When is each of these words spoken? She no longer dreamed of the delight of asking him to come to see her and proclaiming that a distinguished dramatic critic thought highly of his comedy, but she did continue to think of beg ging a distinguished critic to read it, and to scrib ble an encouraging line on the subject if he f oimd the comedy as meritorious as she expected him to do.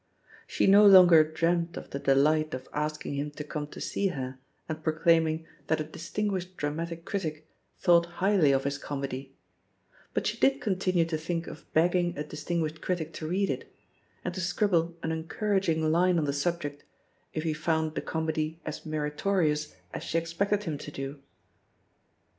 She 0.47 0.65
no 0.65 0.83
longer 0.83 1.23
dreamed 1.23 1.77
of 1.77 1.91
the 1.91 1.99
delight 1.99 2.55
of 2.55 2.67
asking 2.73 3.13
him 3.13 3.29
to 3.37 3.43
come 3.43 3.67
to 3.67 3.79
see 3.79 4.07
her 4.07 4.39
and 4.67 4.83
proclaiming 4.83 5.45
that 5.67 5.79
a 5.79 5.83
distinguished 5.83 6.57
dramatic 6.57 7.05
critic 7.05 7.47
thought 7.77 8.07
highly 8.17 8.51
of 8.51 8.63
his 8.63 8.79
comedy, 8.79 9.35
but 10.15 10.25
she 10.25 10.39
did 10.39 10.59
continue 10.59 11.05
to 11.05 11.19
think 11.19 11.45
of 11.45 11.71
beg 11.73 11.91
ging 11.91 12.17
a 12.17 12.23
distinguished 12.23 12.81
critic 12.81 13.13
to 13.13 13.27
read 13.27 13.51
it, 13.51 13.71
and 14.25 14.33
to 14.33 14.41
scrib 14.41 14.71
ble 14.71 14.95
an 15.03 15.11
encouraging 15.11 15.91
line 15.91 16.17
on 16.17 16.25
the 16.25 16.33
subject 16.33 16.83
if 17.35 17.43
he 17.43 17.51
f 17.51 17.63
oimd 17.67 17.93
the 17.93 18.01
comedy 18.01 18.59
as 18.65 18.83
meritorious 18.83 19.75
as 19.93 20.01
she 20.01 20.17
expected 20.17 20.63
him 20.63 20.79
to 20.79 20.89
do. 20.89 21.19